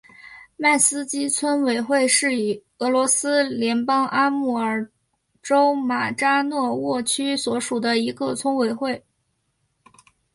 [0.57, 2.27] 迈斯基村委员会是
[2.79, 4.89] 俄罗斯联邦阿穆尔
[5.43, 9.05] 州马扎诺沃区所属的一个村委员会。